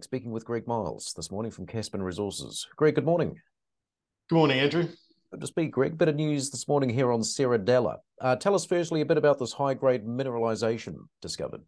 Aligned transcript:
Speaking 0.00 0.32
with 0.32 0.44
Greg 0.44 0.66
Miles 0.66 1.12
this 1.16 1.30
morning 1.30 1.52
from 1.52 1.66
Caspin 1.66 2.02
Resources. 2.02 2.66
Greg, 2.76 2.94
good 2.94 3.04
morning. 3.04 3.36
Good 4.28 4.36
morning, 4.36 4.58
Andrew. 4.58 4.88
Good 5.30 5.40
to 5.40 5.46
speak, 5.46 5.70
Greg. 5.70 5.96
Bit 5.96 6.08
of 6.08 6.16
news 6.16 6.50
this 6.50 6.66
morning 6.66 6.90
here 6.90 7.12
on 7.12 7.20
Serradella. 7.20 7.98
Uh, 8.20 8.36
tell 8.36 8.54
us 8.54 8.64
firstly 8.64 9.00
a 9.00 9.06
bit 9.06 9.16
about 9.16 9.38
this 9.38 9.52
high 9.52 9.74
grade 9.74 10.04
mineralisation 10.04 10.96
discovered. 11.20 11.60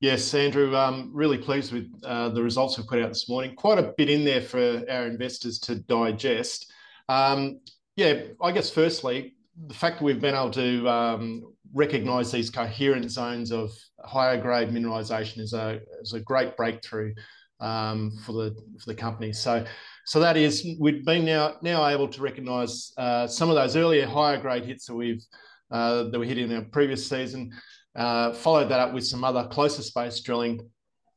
Yes, 0.00 0.32
Andrew, 0.34 0.76
um, 0.76 1.10
really 1.12 1.38
pleased 1.38 1.72
with 1.72 1.90
uh, 2.04 2.28
the 2.28 2.42
results 2.42 2.76
we've 2.76 2.86
put 2.86 3.02
out 3.02 3.08
this 3.08 3.28
morning. 3.28 3.54
Quite 3.54 3.78
a 3.78 3.92
bit 3.96 4.10
in 4.10 4.24
there 4.24 4.42
for 4.42 4.82
our 4.90 5.06
investors 5.06 5.58
to 5.60 5.76
digest. 5.76 6.72
Um, 7.08 7.60
yeah, 7.96 8.22
I 8.40 8.52
guess 8.52 8.70
firstly, 8.70 9.34
the 9.66 9.74
fact 9.74 9.98
that 9.98 10.04
we've 10.04 10.20
been 10.20 10.34
able 10.34 10.50
to 10.50 10.88
um, 10.88 11.54
recognise 11.74 12.30
these 12.32 12.50
coherent 12.50 13.10
zones 13.10 13.52
of 13.52 13.70
higher 14.04 14.40
grade 14.40 14.70
mineralisation 14.70 15.38
is 15.40 15.52
a 15.52 15.80
is 16.00 16.12
a 16.12 16.20
great 16.20 16.56
breakthrough 16.56 17.14
um, 17.60 18.12
for 18.24 18.32
the 18.32 18.54
for 18.78 18.86
the 18.86 18.94
company. 18.94 19.32
So 19.32 19.64
so 20.04 20.20
that 20.20 20.36
is 20.36 20.66
we've 20.80 21.04
been 21.04 21.24
now 21.24 21.56
now 21.62 21.86
able 21.86 22.08
to 22.08 22.22
recognise 22.22 22.92
uh, 22.96 23.26
some 23.26 23.48
of 23.48 23.54
those 23.54 23.76
earlier 23.76 24.06
higher 24.06 24.40
grade 24.40 24.64
hits 24.64 24.86
that 24.86 24.94
we've 24.94 25.24
uh, 25.70 26.04
that 26.04 26.18
we 26.18 26.28
hit 26.28 26.38
in 26.38 26.54
our 26.54 26.62
previous 26.62 27.08
season. 27.08 27.52
Uh, 27.94 28.32
followed 28.32 28.70
that 28.70 28.80
up 28.80 28.94
with 28.94 29.06
some 29.06 29.22
other 29.22 29.46
closer 29.48 29.82
space 29.82 30.20
drilling, 30.20 30.58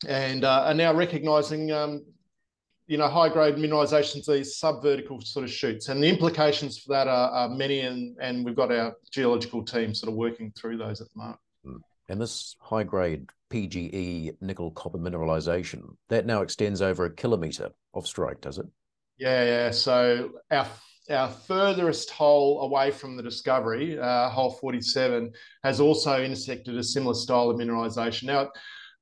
and 0.08 0.44
uh, 0.44 0.64
are 0.66 0.74
now 0.74 0.94
recognising 0.94 1.72
um, 1.72 2.04
you 2.88 2.98
know, 2.98 3.08
high 3.08 3.30
grade 3.30 3.56
mineralizations, 3.56 4.26
these 4.26 4.60
subvertical 4.60 5.24
sort 5.24 5.44
of 5.44 5.52
shoots. 5.52 5.90
And 5.90 6.04
the 6.04 6.08
implications 6.08 6.78
for 6.78 6.94
that 6.94 7.08
are, 7.08 7.30
are, 7.32 7.50
many, 7.50 7.82
and, 7.82 8.16
and 8.20 8.46
we've 8.46 8.56
got 8.56 8.72
our 8.72 8.96
geological 9.12 9.64
team 9.64 9.94
sort 9.94 10.12
of 10.12 10.16
working 10.16 10.52
through 10.52 10.78
those 10.78 11.02
at 11.02 11.08
the 11.14 11.20
moment. 11.20 11.40
Hmm. 11.64 11.78
And 12.10 12.22
this 12.22 12.56
high 12.60 12.84
grade 12.84 13.28
PGE 13.52 14.36
nickel 14.42 14.72
copper 14.72 15.00
mineralization, 15.00 15.96
that 16.10 16.26
now 16.26 16.42
extends 16.42 16.82
over 16.82 17.06
a 17.06 17.14
kilometre 17.14 17.70
of 17.94 18.08
strike, 18.08 18.42
does 18.42 18.60
it? 18.60 18.68
Yeah, 19.18 19.44
yeah. 19.44 19.72
So 19.72 20.32
our 20.52 20.68
our 21.10 21.30
furthest 21.30 22.10
hole 22.10 22.62
away 22.62 22.90
from 22.90 23.16
the 23.16 23.22
discovery, 23.22 24.00
uh, 24.00 24.30
hole 24.30 24.52
47, 24.52 25.32
has 25.64 25.80
also 25.80 26.24
intersected 26.24 26.76
a 26.78 26.84
similar 26.84 27.14
style 27.14 27.52
of 27.52 27.58
mineralization. 27.58 28.24
Now, 28.24 28.50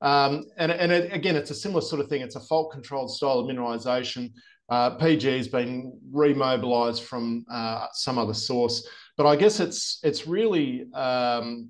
um, 0.03 0.43
and 0.57 0.71
and 0.71 0.91
it, 0.91 1.13
again, 1.13 1.35
it's 1.35 1.49
a 1.49 1.55
similar 1.55 1.81
sort 1.81 2.01
of 2.01 2.09
thing. 2.09 2.21
It's 2.21 2.35
a 2.35 2.41
fault 2.41 2.71
controlled 2.71 3.09
style 3.09 3.39
of 3.39 3.47
mineralization. 3.47 4.31
Uh, 4.69 4.91
PG 4.91 5.37
has 5.37 5.47
been 5.47 5.97
remobilized 6.13 7.01
from 7.01 7.45
uh, 7.49 7.87
some 7.93 8.17
other 8.17 8.33
source, 8.33 8.87
but 9.17 9.25
I 9.25 9.35
guess 9.35 9.59
it's 9.59 9.99
it's 10.03 10.27
really 10.27 10.91
um, 10.93 11.69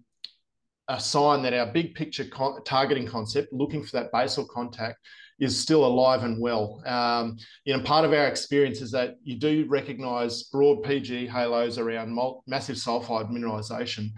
a 0.88 1.00
sign 1.00 1.44
that 1.44 1.54
our 1.54 1.68
big 1.68 1.94
picture 1.94 2.26
con 2.26 2.64
targeting 2.64 3.08
concept, 3.08 3.54
looking 3.54 3.84
for 3.84 3.92
that 3.98 4.12
basal 4.12 4.46
contact, 4.46 4.98
is 5.40 5.60
still 5.60 5.86
alive 5.86 6.24
and 6.24 6.42
well. 6.42 6.82
Um, 6.88 7.38
you 7.66 7.76
know, 7.76 7.84
part 7.84 8.04
of 8.04 8.14
our 8.14 8.28
experience 8.28 8.82
is 8.82 8.92
that 8.92 9.16
you 9.24 9.38
do 9.38 9.66
recognise 9.70 10.44
broad 10.44 10.82
PG 10.82 11.28
halos 11.28 11.78
around 11.78 12.18
massive 12.48 12.78
sulfide 12.78 13.30
mineralisation. 13.32 14.10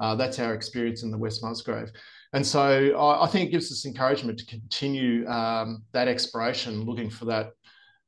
Uh, 0.00 0.14
that's 0.14 0.38
our 0.38 0.54
experience 0.54 1.02
in 1.02 1.10
the 1.10 1.18
West 1.18 1.42
Musgrave. 1.42 1.90
And 2.34 2.44
so 2.44 2.96
I, 2.96 3.24
I 3.24 3.26
think 3.28 3.48
it 3.48 3.52
gives 3.52 3.70
us 3.70 3.86
encouragement 3.86 4.38
to 4.40 4.46
continue 4.46 5.26
um, 5.28 5.84
that 5.92 6.08
exploration, 6.08 6.84
looking 6.84 7.08
for 7.08 7.26
that 7.26 7.52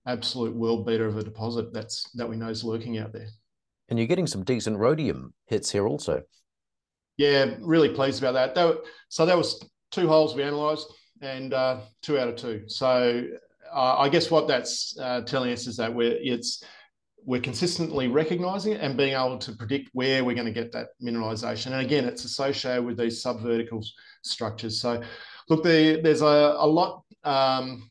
absolute 0.06 0.54
world 0.54 0.84
beater 0.84 1.06
of 1.06 1.16
a 1.16 1.22
deposit 1.22 1.72
that's 1.72 2.10
that 2.14 2.28
we 2.28 2.36
know 2.36 2.48
is 2.48 2.64
lurking 2.64 2.98
out 2.98 3.12
there. 3.12 3.28
And 3.88 3.98
you're 3.98 4.08
getting 4.08 4.26
some 4.26 4.42
decent 4.42 4.78
rhodium 4.78 5.32
hits 5.46 5.70
here 5.70 5.86
also. 5.86 6.22
Yeah, 7.16 7.54
really 7.60 7.88
pleased 7.88 8.20
about 8.20 8.32
that. 8.32 8.54
that 8.56 8.78
so 9.08 9.24
that 9.26 9.36
was 9.36 9.64
two 9.92 10.08
holes 10.08 10.34
we 10.34 10.42
analysed 10.42 10.92
and 11.22 11.54
uh, 11.54 11.80
two 12.02 12.18
out 12.18 12.28
of 12.28 12.34
two. 12.34 12.64
So 12.66 13.24
uh, 13.72 13.96
I 13.96 14.08
guess 14.08 14.28
what 14.28 14.48
that's 14.48 14.98
uh, 15.00 15.20
telling 15.20 15.52
us 15.52 15.68
is 15.68 15.76
that 15.76 15.94
we're 15.94 16.18
it's 16.20 16.64
we're 17.26 17.40
consistently 17.40 18.06
recognizing 18.06 18.72
it 18.72 18.80
and 18.80 18.96
being 18.96 19.14
able 19.14 19.36
to 19.36 19.52
predict 19.52 19.90
where 19.92 20.24
we're 20.24 20.34
going 20.34 20.46
to 20.46 20.52
get 20.52 20.70
that 20.72 20.86
mineralization. 21.02 21.72
And 21.72 21.84
again, 21.84 22.04
it's 22.04 22.24
associated 22.24 22.84
with 22.84 22.96
these 22.96 23.22
subvertical 23.22 23.84
structures. 24.22 24.80
So, 24.80 25.02
look, 25.48 25.64
the, 25.64 26.00
there's 26.02 26.22
a, 26.22 26.54
a 26.56 26.66
lot, 26.66 27.02
um, 27.24 27.90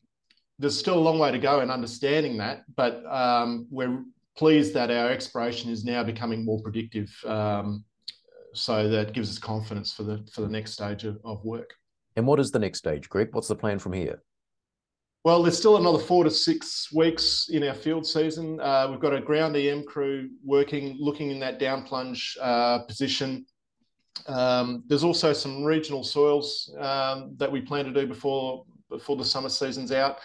there's 0.58 0.76
still 0.76 0.98
a 0.98 1.04
long 1.08 1.18
way 1.18 1.30
to 1.30 1.38
go 1.38 1.60
in 1.60 1.70
understanding 1.70 2.38
that, 2.38 2.62
but 2.76 3.04
um, 3.06 3.66
we're 3.70 4.02
pleased 4.38 4.72
that 4.72 4.90
our 4.90 5.10
exploration 5.10 5.70
is 5.70 5.84
now 5.84 6.02
becoming 6.02 6.42
more 6.42 6.60
predictive. 6.62 7.14
Um, 7.26 7.84
so 8.54 8.88
that 8.88 9.12
gives 9.12 9.28
us 9.28 9.38
confidence 9.38 9.92
for 9.92 10.02
the 10.02 10.26
for 10.32 10.40
the 10.40 10.48
next 10.48 10.72
stage 10.72 11.04
of, 11.04 11.18
of 11.26 11.44
work. 11.44 11.74
And 12.16 12.26
what 12.26 12.40
is 12.40 12.50
the 12.50 12.58
next 12.58 12.78
stage, 12.78 13.10
Greg? 13.10 13.28
What's 13.32 13.48
the 13.48 13.54
plan 13.54 13.78
from 13.78 13.92
here? 13.92 14.22
Well, 15.26 15.42
there's 15.42 15.58
still 15.58 15.76
another 15.76 15.98
four 15.98 16.22
to 16.22 16.30
six 16.30 16.92
weeks 16.92 17.48
in 17.50 17.64
our 17.64 17.74
field 17.74 18.06
season. 18.06 18.60
Uh, 18.60 18.86
we've 18.88 19.00
got 19.00 19.12
a 19.12 19.20
ground 19.20 19.56
EM 19.56 19.82
crew 19.82 20.30
working, 20.44 20.96
looking 21.00 21.32
in 21.32 21.40
that 21.40 21.58
down 21.58 21.82
plunge 21.82 22.38
uh, 22.40 22.84
position. 22.84 23.44
Um, 24.28 24.84
there's 24.86 25.02
also 25.02 25.32
some 25.32 25.64
regional 25.64 26.04
soils 26.04 26.72
um, 26.78 27.34
that 27.38 27.50
we 27.50 27.60
plan 27.60 27.86
to 27.86 27.92
do 27.92 28.06
before 28.06 28.66
before 28.88 29.16
the 29.16 29.24
summer 29.24 29.48
season's 29.48 29.90
out, 29.90 30.18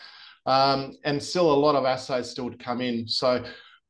um, 0.46 0.96
and 1.04 1.20
still 1.24 1.52
a 1.52 1.60
lot 1.66 1.74
of 1.74 1.84
assays 1.84 2.30
still 2.30 2.52
to 2.52 2.58
come 2.58 2.80
in. 2.80 3.08
So, 3.08 3.44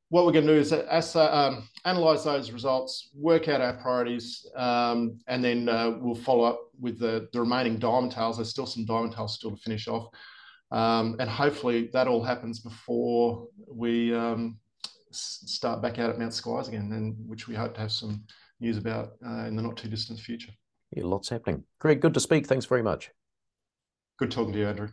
what 0.08 0.26
we're 0.26 0.32
going 0.32 0.48
to 0.48 0.54
do 0.54 0.60
is 0.62 0.72
assay, 0.72 1.26
um, 1.26 1.68
analyze 1.84 2.24
those 2.24 2.52
results, 2.54 3.10
work 3.14 3.50
out 3.50 3.60
our 3.60 3.74
priorities, 3.74 4.50
um, 4.56 5.20
and 5.28 5.44
then 5.44 5.68
uh, 5.68 5.92
we'll 6.00 6.16
follow 6.16 6.46
up 6.46 6.62
with 6.80 7.00
the, 7.00 7.28
the 7.34 7.42
remaining 7.42 7.80
diamond 7.80 8.14
tails. 8.14 8.38
There's 8.38 8.50
still 8.50 8.66
some 8.66 8.86
diamond 8.86 9.14
tails 9.14 9.36
still 9.36 9.52
to 9.52 9.58
finish 9.58 9.90
off. 9.90 10.08
Um, 10.72 11.18
and 11.20 11.30
hopefully 11.30 11.90
that 11.94 12.08
all 12.08 12.24
happens 12.24 12.60
before 12.60 13.48
we 13.68 14.16
um, 14.16 14.58
start 15.12 15.82
back 15.82 16.00
out 16.00 16.10
at 16.10 16.20
Mount 16.20 16.34
Squires 16.34 16.68
again, 16.68 16.92
and 16.94 17.16
which 17.28 17.48
we 17.48 17.56
hope 17.56 17.74
to 17.76 17.82
have 17.82 17.92
some 17.92 18.24
news 18.60 18.78
about 18.78 19.12
uh, 19.26 19.46
in 19.46 19.56
the 19.56 19.62
not 19.62 19.76
too 19.76 19.90
distant 19.90 20.20
future. 20.20 20.52
Yeah, 20.92 21.04
lots 21.06 21.30
happening. 21.30 21.64
Greg, 21.80 22.02
good 22.02 22.14
to 22.14 22.20
speak. 22.20 22.48
Thanks 22.48 22.66
very 22.66 22.84
much. 22.84 23.12
Good 24.18 24.32
talking 24.32 24.54
to 24.54 24.60
you, 24.60 24.68
Andrew. 24.68 24.90